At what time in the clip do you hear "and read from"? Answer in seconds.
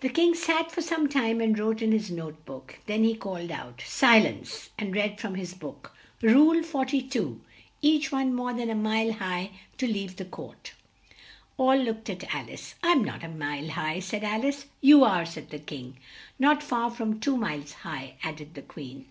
4.76-5.36